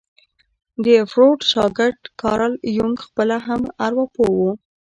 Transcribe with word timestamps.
د 0.85 0.87
فروډ 1.11 1.39
شاګرد 1.51 2.01
کارل 2.21 2.53
يونګ 2.77 2.97
خپله 3.05 3.37
هم 3.47 3.61
ارواپوه 3.85 4.29
وو. 4.37 4.51